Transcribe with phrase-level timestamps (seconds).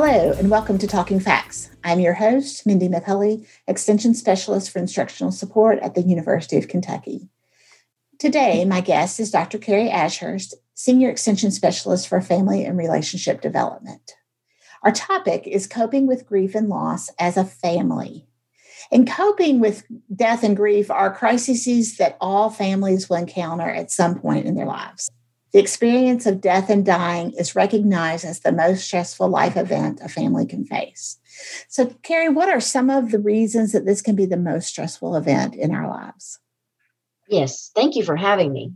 [0.00, 1.70] Hello, and welcome to Talking Facts.
[1.82, 7.28] I'm your host, Mindy McCulley, Extension Specialist for Instructional Support at the University of Kentucky.
[8.20, 9.58] Today, my guest is Dr.
[9.58, 14.12] Carrie Ashurst, Senior Extension Specialist for Family and Relationship Development.
[14.84, 18.28] Our topic is coping with grief and loss as a family.
[18.92, 19.82] And coping with
[20.14, 24.64] death and grief are crises that all families will encounter at some point in their
[24.64, 25.10] lives.
[25.52, 30.08] The experience of death and dying is recognized as the most stressful life event a
[30.08, 31.18] family can face.
[31.68, 35.16] So, Carrie, what are some of the reasons that this can be the most stressful
[35.16, 36.38] event in our lives?
[37.28, 38.72] Yes, thank you for having me.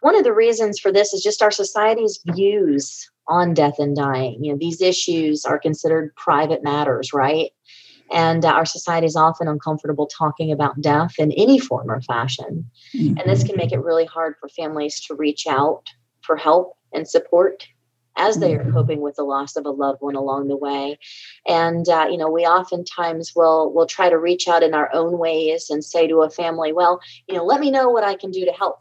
[0.00, 4.42] One of the reasons for this is just our society's views on death and dying.
[4.44, 7.50] You know, these issues are considered private matters, right?
[8.10, 12.70] And uh, our society is often uncomfortable talking about death in any form or fashion.
[12.94, 13.18] Mm-hmm.
[13.18, 15.84] And this can make it really hard for families to reach out
[16.28, 17.66] for help and support
[18.18, 18.72] as they are mm-hmm.
[18.72, 20.98] coping with the loss of a loved one along the way
[21.46, 25.18] and uh, you know we oftentimes will will try to reach out in our own
[25.18, 28.30] ways and say to a family well you know let me know what i can
[28.30, 28.78] do to help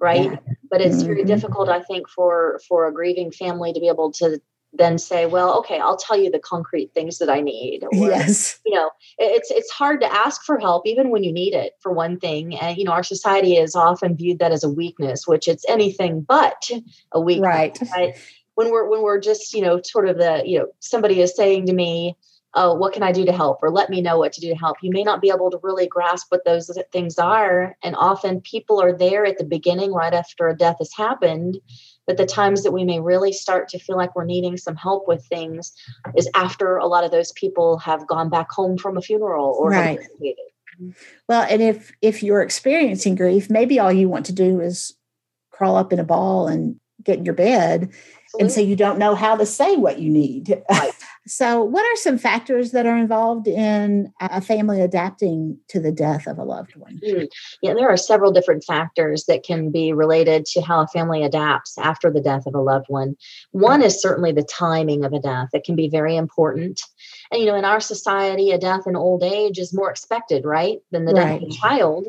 [0.00, 0.36] right yeah.
[0.70, 1.26] but it's very mm-hmm.
[1.26, 4.40] difficult i think for for a grieving family to be able to
[4.78, 7.84] then say, well, okay, I'll tell you the concrete things that I need.
[7.96, 8.58] Or, yes.
[8.66, 11.92] You know, it's it's hard to ask for help even when you need it for
[11.92, 12.54] one thing.
[12.56, 16.20] And you know, our society is often viewed that as a weakness, which it's anything
[16.20, 16.68] but
[17.12, 17.46] a weakness.
[17.46, 17.78] Right.
[17.96, 18.14] right?
[18.56, 21.66] When we're when we're just, you know, sort of the, you know, somebody is saying
[21.66, 22.16] to me,
[22.54, 23.62] oh, what can I do to help?
[23.62, 24.78] Or let me know what to do to help.
[24.82, 27.76] You may not be able to really grasp what those things are.
[27.82, 31.58] And often people are there at the beginning, right after a death has happened
[32.06, 35.08] but the times that we may really start to feel like we're needing some help
[35.08, 35.72] with things
[36.16, 39.70] is after a lot of those people have gone back home from a funeral or
[39.70, 40.00] right.
[41.28, 44.94] Well, and if if you're experiencing grief, maybe all you want to do is
[45.50, 47.90] crawl up in a ball and get in your bed
[48.26, 48.40] Absolutely.
[48.40, 50.62] and so you don't know how to say what you need.
[50.70, 50.92] Right.
[51.26, 56.26] so, what are some factors that are involved in a family adapting to the death
[56.28, 57.00] of a loved one?
[57.04, 57.28] Mm.
[57.62, 61.76] Yeah, there are several different factors that can be related to how a family adapts
[61.78, 63.16] after the death of a loved one.
[63.50, 65.48] One is certainly the timing of a death.
[65.52, 66.80] It can be very important.
[67.32, 70.78] And, you know, in our society, a death in old age is more expected, right,
[70.92, 71.40] than the right.
[71.40, 72.06] death of a child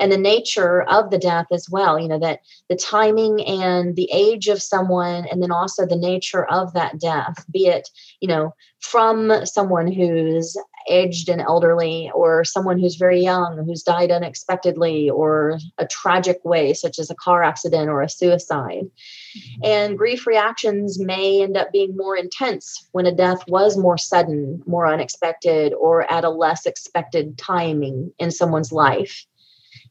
[0.00, 4.08] and the nature of the death as well you know that the timing and the
[4.12, 7.88] age of someone and then also the nature of that death be it
[8.20, 10.56] you know from someone who's
[10.88, 16.72] aged and elderly or someone who's very young who's died unexpectedly or a tragic way
[16.72, 19.60] such as a car accident or a suicide mm-hmm.
[19.62, 24.62] and grief reactions may end up being more intense when a death was more sudden
[24.66, 29.26] more unexpected or at a less expected timing in someone's life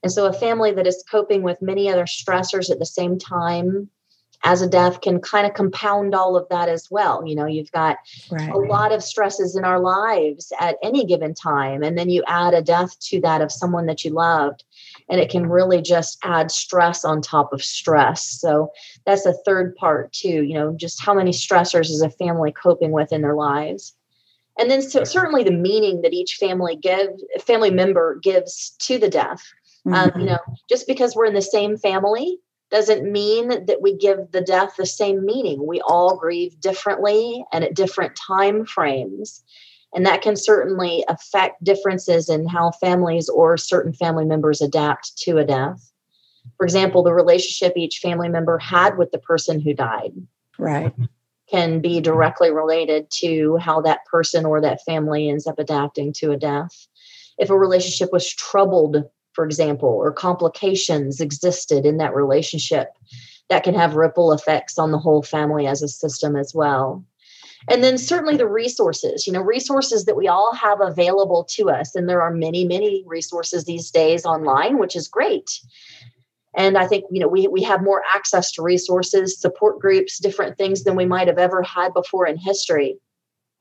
[0.04, 3.90] and so a family that is coping with many other stressors at the same time
[4.44, 7.26] as a death can kind of compound all of that as well.
[7.26, 7.98] You know, you've got
[8.32, 8.50] right.
[8.50, 11.84] a lot of stresses in our lives at any given time.
[11.84, 14.64] And then you add a death to that of someone that you loved.
[15.10, 18.24] And it can really just add stress on top of stress.
[18.24, 18.72] So
[19.06, 20.44] that's a third part, too.
[20.44, 23.94] You know, just how many stressors is a family coping with in their lives?
[24.58, 29.10] And then so certainly the meaning that each family give family member gives to the
[29.10, 29.42] death
[29.88, 29.94] Mm-hmm.
[29.94, 32.38] Um, you know, just because we're in the same family
[32.70, 35.66] doesn't mean that we give the death the same meaning.
[35.66, 39.44] We all grieve differently and at different time frames.
[39.94, 45.38] And that can certainly affect differences in how families or certain family members adapt to
[45.38, 45.92] a death.
[46.58, 50.14] For example, the relationship each family member had with the person who died.
[50.60, 50.94] Right.
[51.50, 56.32] Can be directly related to how that person or that family ends up adapting to
[56.32, 56.88] a death.
[57.40, 62.94] If a relationship was troubled for example, or complications existed in that relationship
[63.50, 67.04] that can have ripple effects on the whole family as a system as well.
[67.68, 71.94] And then certainly the resources, you know, resources that we all have available to us.
[71.94, 75.60] And there are many, many resources these days online, which is great.
[76.56, 80.58] And I think, you know, we, we have more access to resources, support groups, different
[80.58, 82.98] things than we might have ever had before in history.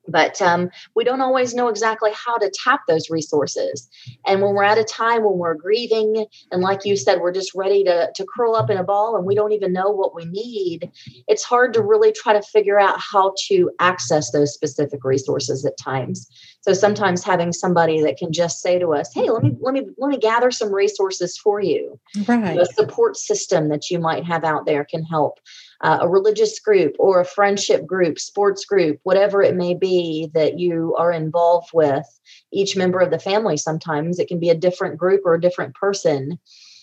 [0.09, 3.89] But um, we don't always know exactly how to tap those resources.
[4.27, 7.53] And when we're at a time when we're grieving and like you said we're just
[7.55, 10.25] ready to, to curl up in a ball and we don't even know what we
[10.25, 10.91] need
[11.27, 15.77] it's hard to really try to figure out how to access those specific resources at
[15.79, 16.29] times.
[16.61, 19.87] So sometimes having somebody that can just say to us hey let me let me
[19.99, 21.99] let me gather some resources for you.
[22.27, 22.59] Right.
[22.59, 25.39] A support system that you might have out there can help
[25.81, 30.59] uh, a religious group or a friendship group, sports group, whatever it may be that
[30.59, 32.07] you are involved with,
[32.53, 35.75] each member of the family, sometimes it can be a different group or a different
[35.75, 36.39] person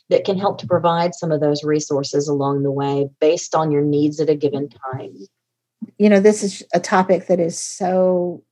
[0.10, 3.82] that can help to provide some of those resources along the way based on your
[3.82, 5.16] needs at a given time.
[5.98, 8.44] You know, this is a topic that is so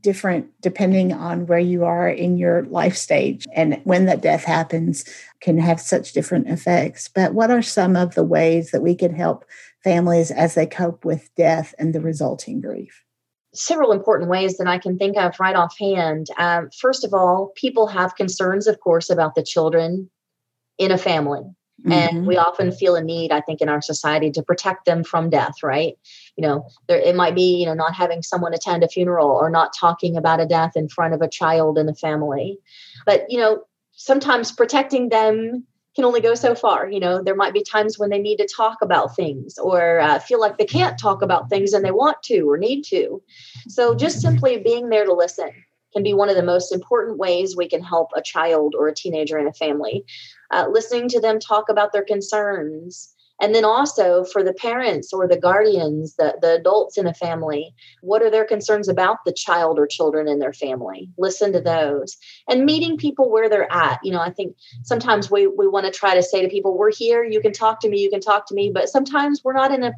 [0.00, 5.04] different depending on where you are in your life stage and when that death happens
[5.40, 9.12] can have such different effects but what are some of the ways that we can
[9.12, 9.44] help
[9.82, 13.04] families as they cope with death and the resulting grief?
[13.52, 16.28] Several important ways that I can think of right offhand.
[16.38, 20.10] Um, first of all, people have concerns, of course, about the children
[20.78, 21.42] in a family.
[21.84, 21.92] Mm-hmm.
[21.92, 25.30] And we often feel a need, I think, in our society to protect them from
[25.30, 25.94] death, right?
[26.36, 29.48] You know, there, it might be, you know, not having someone attend a funeral or
[29.48, 32.58] not talking about a death in front of a child in the family.
[33.06, 33.62] But, you know,
[33.92, 35.66] sometimes protecting them
[36.00, 36.90] can only go so far.
[36.90, 40.18] You know, there might be times when they need to talk about things or uh,
[40.18, 43.22] feel like they can't talk about things and they want to or need to.
[43.68, 45.50] So just simply being there to listen
[45.92, 48.94] can be one of the most important ways we can help a child or a
[48.94, 50.04] teenager in a family.
[50.50, 55.26] Uh, listening to them talk about their concerns, and then also for the parents or
[55.26, 59.78] the guardians, the, the adults in a family, what are their concerns about the child
[59.78, 61.10] or children in their family?
[61.16, 62.16] Listen to those.
[62.48, 64.00] And meeting people where they're at.
[64.02, 66.92] You know, I think sometimes we, we want to try to say to people, we're
[66.92, 69.72] here, you can talk to me, you can talk to me, but sometimes we're not
[69.72, 69.92] in a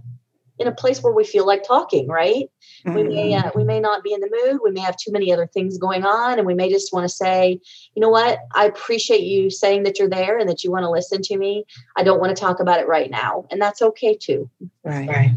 [0.58, 2.50] in a place where we feel like talking right?
[2.86, 2.94] Mm-hmm.
[2.94, 3.48] we may mm-hmm.
[3.48, 4.60] uh, we may not be in the mood.
[4.64, 7.14] We may have too many other things going on and we may just want to
[7.14, 7.60] say
[7.94, 8.40] you know what?
[8.54, 11.64] I appreciate you saying that you're there and that you want to listen to me.
[11.96, 13.46] I don't want to talk about it right now.
[13.50, 14.50] And that's okay too.
[14.84, 15.08] Right.
[15.08, 15.32] Right.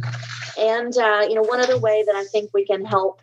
[0.57, 3.19] And uh, you know one other way that i think we can help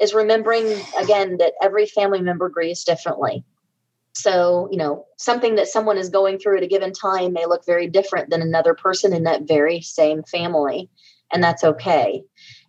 [0.00, 0.66] is remembering
[1.00, 3.44] again that every family member grieves differently.
[4.12, 7.66] So, you know, something that someone is going through at a given time may look
[7.66, 10.88] very different than another person in that very same family
[11.32, 12.22] and that's okay.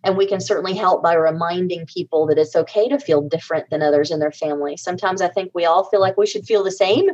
[0.04, 3.82] And we can certainly help by reminding people that it's okay to feel different than
[3.82, 4.76] others in their family.
[4.76, 7.08] Sometimes I think we all feel like we should feel the same,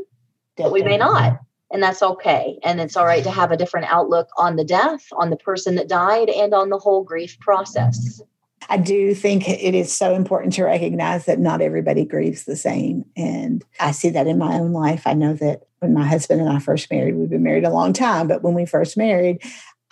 [0.56, 1.39] but we may not.
[1.73, 2.59] And that's okay.
[2.62, 5.77] And it's all right to have a different outlook on the death, on the person
[5.77, 8.21] that died, and on the whole grief process.
[8.69, 13.05] I do think it is so important to recognize that not everybody grieves the same.
[13.17, 15.06] And I see that in my own life.
[15.06, 17.93] I know that when my husband and I first married, we've been married a long
[17.93, 19.43] time, but when we first married,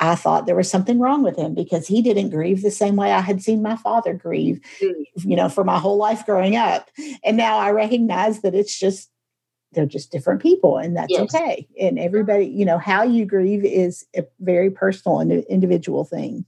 [0.00, 3.12] I thought there was something wrong with him because he didn't grieve the same way
[3.12, 4.94] I had seen my father grieve, mm.
[5.16, 6.90] you know, for my whole life growing up.
[7.22, 9.10] And now I recognize that it's just,
[9.72, 11.34] they're just different people and that's yes.
[11.34, 11.68] okay.
[11.78, 16.46] And everybody, you know, how you grieve is a very personal and individual thing.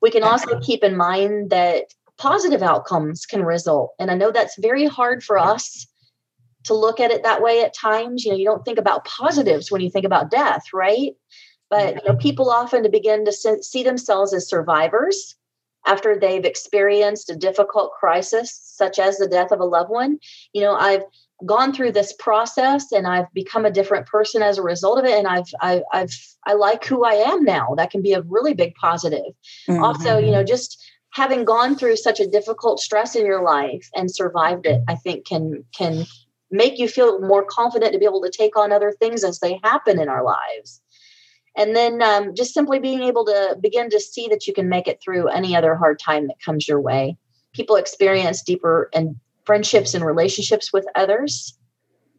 [0.00, 1.84] We can also keep in mind that
[2.18, 3.94] positive outcomes can result.
[3.98, 5.86] And I know that's very hard for us
[6.64, 8.24] to look at it that way at times.
[8.24, 11.12] You know, you don't think about positives when you think about death, right?
[11.70, 15.36] But you know, people often begin to see themselves as survivors
[15.86, 20.18] after they've experienced a difficult crisis, such as the death of a loved one.
[20.52, 21.02] You know, I've
[21.44, 25.18] gone through this process and I've become a different person as a result of it.
[25.18, 26.14] And I've, I've, I've
[26.44, 27.74] I like who I am now.
[27.76, 29.32] That can be a really big positive.
[29.68, 29.82] Mm-hmm.
[29.82, 34.10] Also, you know, just having gone through such a difficult stress in your life and
[34.10, 36.06] survived it, I think can can
[36.50, 39.60] make you feel more confident to be able to take on other things as they
[39.64, 40.80] happen in our lives
[41.56, 44.86] and then um, just simply being able to begin to see that you can make
[44.86, 47.16] it through any other hard time that comes your way.
[47.52, 51.56] People experience deeper and friendships and relationships with others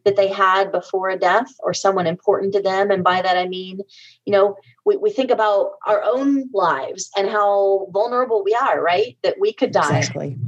[0.04, 2.90] that they had before a death or someone important to them.
[2.90, 3.80] And by that i mean
[4.24, 9.18] you know we, we think about our own lives and how vulnerable we are right?
[9.22, 9.98] That we could die.
[9.98, 10.38] Exactly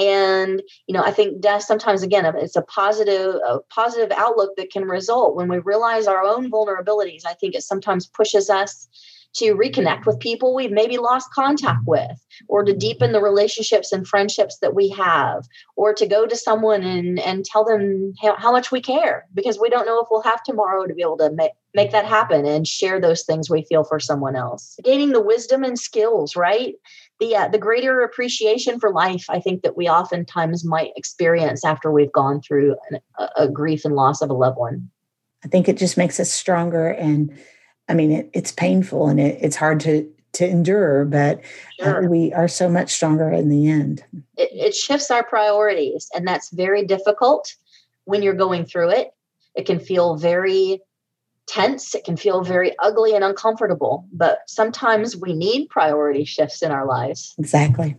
[0.00, 4.50] and you know i think death sometimes again uh, it's a positive a positive outlook
[4.56, 5.36] that can result.
[5.36, 8.88] When we realize our own vulnerabilities i think it sometimes pushes us
[9.32, 14.06] to reconnect with people we've maybe lost contact with or to deepen the relationships and
[14.06, 18.50] friendships that we have or to go to someone and, and tell them how, how
[18.50, 21.30] much we care because we don't know if we'll have tomorrow to be able to
[21.30, 24.76] make, make that happen and share those things we feel for someone else.
[24.82, 26.74] Gaining the wisdom and skills right
[27.20, 31.92] the uh, the greater appreciation for life I think that we oftentimes might experience after
[31.92, 34.90] we've gone through an, a, a, grief and loss of a loved one.
[35.44, 37.32] I think it just makes us stronger, and
[37.88, 41.38] I mean it, it's painful and it, it's hard to to endure, but
[41.80, 42.04] uh, Sure.
[42.04, 44.04] uh, we are so much stronger in the end.
[44.36, 47.54] it, it shifts our priorities and that's very difficult
[48.04, 49.10] when you're going through it
[49.54, 50.80] it can feel very
[51.50, 56.70] tense it can feel very ugly and uncomfortable but sometimes we need priority shifts in
[56.70, 57.96] our lives Exactly.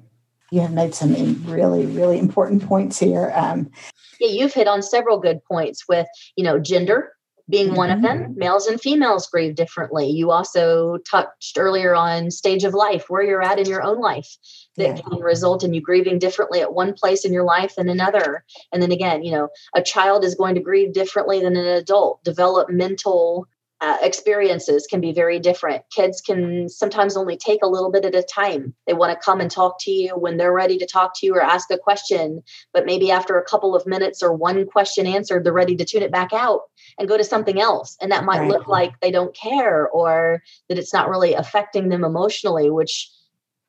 [0.54, 1.14] You have made some
[1.46, 3.32] really, really important points here.
[3.36, 3.72] Um,
[4.20, 7.14] yeah you've hit on several good points with you know gender
[7.50, 8.20] being one of them.
[8.20, 8.40] Mm-hmm.
[8.40, 10.08] Males and females grieve differently.
[10.10, 14.38] You also touched earlier on stage of life where you're at in your own life
[14.78, 15.02] that Yeah.
[15.02, 18.44] can result in you grieving differently at one place in your life than another.
[18.72, 22.24] And then again you know a child is going to grieve differently than an adult.
[22.24, 23.48] Developmental
[23.82, 25.84] uh, experiences can be very different.
[25.90, 28.76] Kids can sometimes only take a little bit at a time.
[28.86, 31.34] They want to come and talk to you when they're ready to talk to you
[31.34, 35.44] or ask a question, but maybe after a couple of minutes or one question answered,
[35.44, 36.62] they're ready to tune it back out
[37.00, 37.98] and go to something else.
[38.00, 38.50] And that might Right.
[38.50, 43.10] look like they don't care or that it's not really affecting them emotionally, which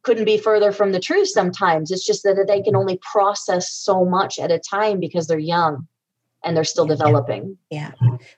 [0.03, 1.91] couldn't be further from the truth sometimes.
[1.91, 5.89] It's just that they can only process so much at a time because they're young
[6.45, 7.57] and they're still developing.
[7.71, 7.93] Yeah.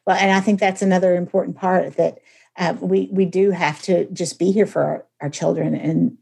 [0.06, 2.18] Well, and I think that's another important part that
[2.56, 6.16] uh, we we do have to just be here for our, our children and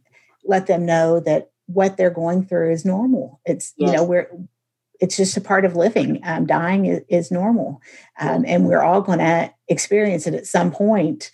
[0.45, 3.41] let them know that what they're going through is normal.
[3.45, 4.31] It's you know we're
[5.01, 6.21] it's just a part of living.
[6.23, 7.83] Um, dying is, is normal,
[8.21, 11.31] um, and we're all going to experience it at some point.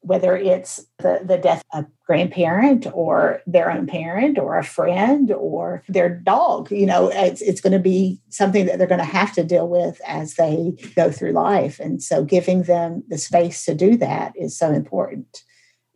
[0.00, 5.30] Whether it's the, the death of a grandparent or their own parent or a friend
[5.32, 9.04] or their dog, you know, it's, it's going to be something that they're going to
[9.04, 11.80] have to deal with as they go through life.
[11.80, 15.42] And so giving them the space to do that is so important.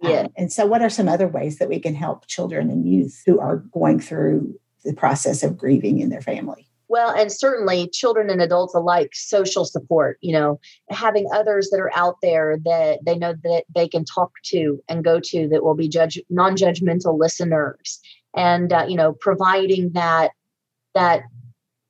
[0.02, 0.22] Yeah.
[0.22, 3.22] Um, and so, what are some other ways that we can help children and youth
[3.24, 6.68] who are going through the process of grieving in their family?
[6.92, 11.90] Well, and certainly children and adults alike, social support, you know, having others that are
[11.96, 15.74] out there that they know that they can talk to and go to that will
[15.74, 17.98] be judge non-judgmental listeners.
[18.36, 20.32] And uh, you know providing that
[20.94, 21.22] that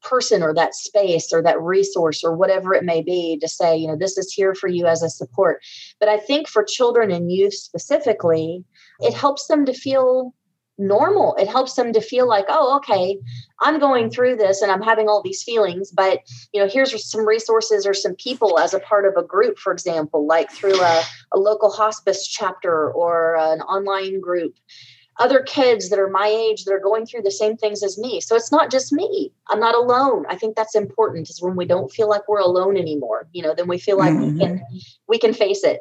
[0.05, 3.89] person or that space or that resource or whatever it may be to say you
[3.89, 5.65] know this is here for you as a support.
[5.99, 8.65] But i think for children and youth specifically
[9.01, 10.33] it helps them to feel
[10.79, 13.19] normal it helps them to feel like oh okay
[13.63, 16.21] I'm going through this and I'm having all these feelings, but
[16.53, 19.73] you know, here's some resources or some people as a part of a group, for
[19.73, 21.03] example, like through a,
[21.33, 24.55] a local hospice chapter or an online group.
[25.21, 28.21] Other kids that are my age that are going through the same things as me.
[28.21, 29.31] So it's not just me.
[29.49, 30.25] I'm not alone.
[30.29, 33.29] I think that's important is when we don't feel like we're alone anymore.
[33.33, 34.79] You know, then we feel like we can mm-hmm.
[35.07, 35.81] we can face it.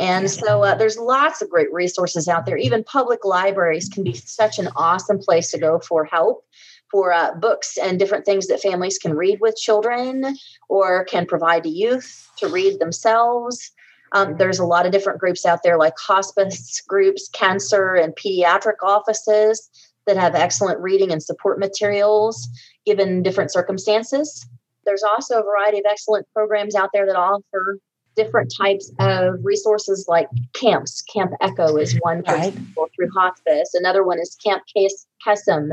[0.00, 2.56] And so uh, there's lots of great resources out there.
[2.56, 6.44] Even public libraries can be such an awesome place to go for help
[6.90, 10.36] for uh, books and different things that families can read with children
[10.70, 13.70] or can provide to youth to read themselves.
[14.12, 18.82] Um, there's a lot of different groups out there, like hospice groups, cancer, and pediatric
[18.82, 19.68] offices
[20.06, 22.48] that have excellent reading and support materials
[22.86, 24.48] given different circumstances.
[24.86, 27.78] There's also a variety of excellent programs out there that offer
[28.22, 31.02] different types of resources like camps.
[31.02, 32.48] Camp Echo is one for Right.
[32.48, 33.72] example, through hospice.
[33.74, 35.70] Another one is Camp Kes- Kesem,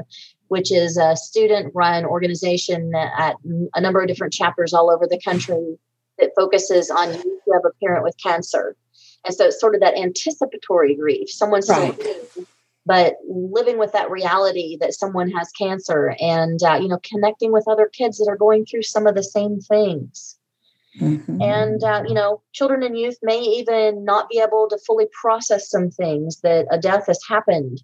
[0.48, 3.36] which is a student run organization at
[3.76, 5.78] a number of different chapters all over the country
[6.20, 8.76] that focuses on youth who have a parent with cancer.
[9.26, 11.30] And so it's sort of that anticipatory grief.
[11.30, 11.98] Someone's still Right.
[11.98, 12.48] living,
[12.86, 17.68] but living with that reality that someone has cancer and, uh, you know, connecting with
[17.68, 20.40] other kids that are going through some of the same things.
[21.00, 21.42] Mhm.
[21.42, 25.70] And, uh, you know, children and youth may even not be able to fully process
[25.70, 27.82] some things that a death has happened.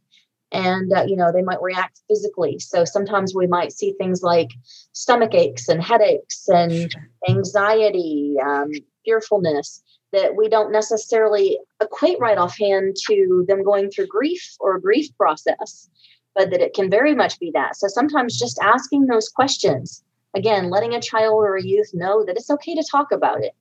[0.51, 2.59] And, uh, you know, they might react physically.
[2.59, 4.49] So sometimes we might see things like
[4.93, 6.93] stomach aches and headaches and
[7.27, 8.71] anxiety, um,
[9.03, 14.81] fearfulness that we don't necessarily equate right offhand to them going through grief or a
[14.81, 15.89] grief process,
[16.35, 17.75] but that it can very much be that.
[17.75, 20.03] So sometimes just asking those questions,
[20.33, 23.53] again, letting a child or a youth know that it's okay to talk about it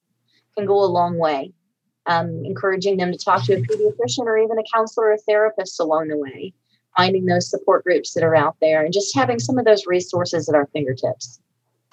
[0.56, 1.52] can go a long way.
[2.06, 6.08] Um, encouraging them to talk to a pediatrician or even a counselor or therapist along
[6.08, 6.52] the way,
[6.96, 10.48] finding those support groups that are out there, and just having some of those resources
[10.48, 11.40] at our fingertips.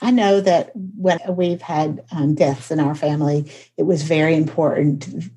[0.01, 5.29] I know that when we've had um, deaths in our family, it was very important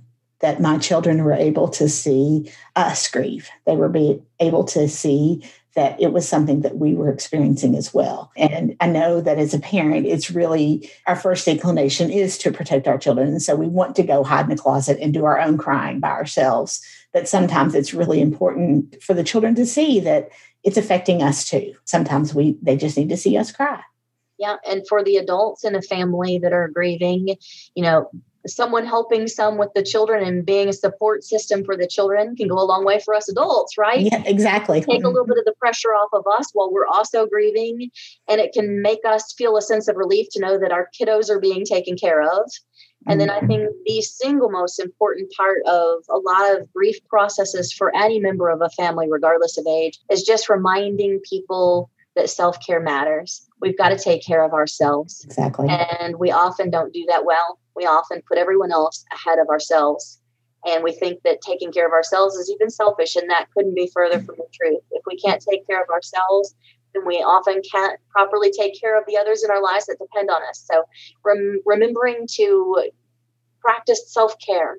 [0.42, 3.48] that my children were able to see us grieve.
[3.64, 3.92] They were
[4.40, 8.30] able to see that it was something that we were experiencing as well.
[8.36, 12.86] And I know that as a parent, it's really our first inclination is to protect
[12.86, 13.28] our children.
[13.28, 15.98] And so we want to go hide in the closet and do our own crying
[16.00, 16.84] by ourselves.
[17.14, 20.28] But sometimes it's really important for the children to see that
[20.62, 21.74] it's affecting us too.
[21.84, 23.80] Sometimes we they just need to see us cry.
[24.38, 24.56] Yeah.
[24.68, 27.36] And for the adults in a family that are grieving,
[27.74, 28.10] you know,
[28.46, 32.48] someone helping some with the children and being a support system for the children can
[32.48, 34.00] go a long way for us adults, right?
[34.00, 34.80] Yeah, exactly.
[34.80, 37.90] Take a little bit of the pressure off of us while we're also grieving.
[38.28, 41.30] And it can make us feel a sense of relief to know that our kiddos
[41.30, 42.50] are being taken care of.
[43.06, 43.46] And then I mm-hmm.
[43.48, 48.48] think the single most important part of a lot of grief processes for any member
[48.48, 53.48] of a family, regardless of age, is just reminding people that self care matters.
[53.60, 55.24] We've got to take care of ourselves.
[55.24, 55.68] Exactly.
[55.68, 57.58] And we often don't do that well.
[57.76, 60.20] We often put everyone else ahead of ourselves.
[60.64, 63.90] And we think that taking care of ourselves is even selfish, and that couldn't be
[63.92, 64.82] further from the truth.
[64.92, 66.54] If we can't take care of ourselves,
[66.94, 70.30] then we often can't properly take care of the others in our lives that depend
[70.30, 70.64] on us.
[70.70, 70.84] So,
[71.24, 72.90] rem- remembering to
[73.60, 74.76] practice self care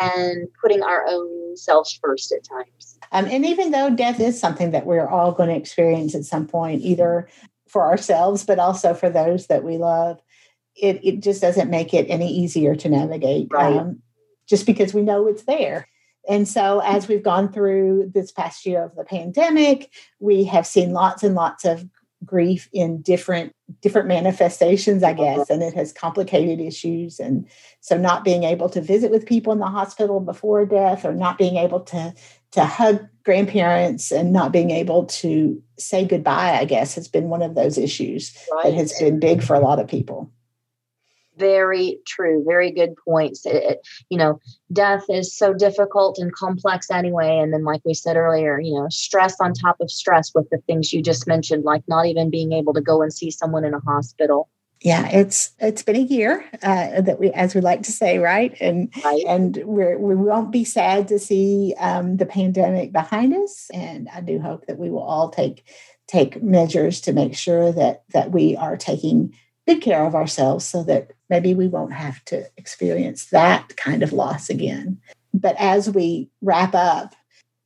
[0.00, 2.98] and putting our own selves first at times.
[3.12, 6.46] Um, and even though death is something that we're all going to experience at some
[6.46, 7.28] point, either
[7.66, 10.20] for ourselves, but also for those that we love,
[10.80, 13.76] it, it just doesn't make it any easier to navigate right.
[13.76, 14.02] um,
[14.48, 15.88] just because we know it's there.
[16.28, 20.92] And so, as we've gone through this past year of the pandemic, we have seen
[20.92, 21.88] lots and lots of
[22.24, 27.48] grief in different different manifestations i guess and it has complicated issues and
[27.80, 31.38] so not being able to visit with people in the hospital before death or not
[31.38, 32.12] being able to
[32.50, 37.42] to hug grandparents and not being able to say goodbye i guess has been one
[37.42, 38.64] of those issues right.
[38.64, 40.28] that has been big for a lot of people
[41.38, 44.38] very true very good points it, it, you know
[44.72, 48.86] death is so difficult and complex anyway and then like we said earlier you know
[48.90, 52.52] stress on top of stress with the things you just mentioned like not even being
[52.52, 54.48] able to go and see someone in a hospital
[54.80, 58.56] yeah it's it's been a year uh, that we as we like to say right
[58.60, 59.24] and right.
[59.26, 64.20] and we're, we won't be sad to see um, the pandemic behind us and i
[64.20, 65.64] do hope that we will all take
[66.06, 69.34] take measures to make sure that that we are taking
[69.68, 74.14] good care of ourselves so that maybe we won't have to experience that kind of
[74.14, 74.98] loss again.
[75.34, 77.14] But as we wrap up,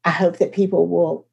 [0.05, 1.29] I hope that people will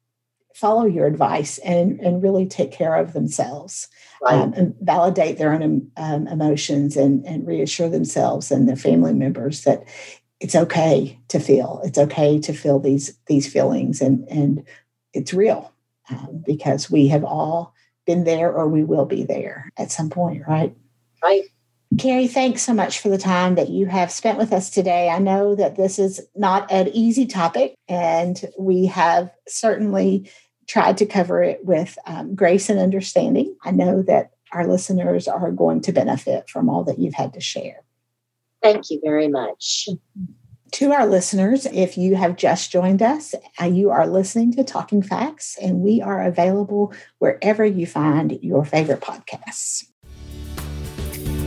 [0.54, 3.88] follow your advice and, and really take care of themselves
[4.22, 4.34] right.
[4.34, 9.64] um, and validate their own um, emotions and, and reassure themselves and their family members
[9.64, 9.82] that
[10.38, 11.80] it's okay to feel.
[11.82, 14.64] It's okay to feel these these feelings and and
[15.12, 15.72] it's real
[16.10, 17.74] um, because we have all
[18.10, 20.74] been there or we will be there at some point, right?
[21.22, 21.44] Right.
[21.96, 25.08] Carrie, thanks so much for the time that you have spent with us today.
[25.08, 30.30] I know that this is not an easy topic, and we have certainly
[30.68, 33.56] tried to cover it with um, grace and understanding.
[33.64, 37.40] I know that our listeners are going to benefit from all that you've had to
[37.40, 37.82] share.
[38.62, 39.88] Thank you very much.
[40.72, 45.02] To our listeners, if you have just joined us, uh, you are listening to Talking
[45.02, 49.86] Facts, and we are available wherever you find your favorite podcasts.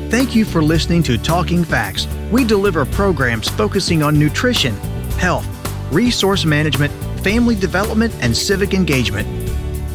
[0.09, 2.05] Thank you for listening to Talking Facts.
[2.31, 4.75] We deliver programs focusing on nutrition,
[5.17, 5.47] health,
[5.91, 6.91] resource management,
[7.23, 9.27] family development, and civic engagement.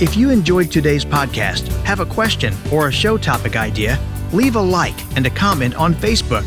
[0.01, 3.99] If you enjoyed today's podcast, have a question or a show topic idea,
[4.33, 6.47] leave a like and a comment on Facebook